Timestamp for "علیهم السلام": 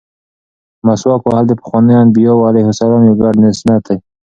2.49-3.01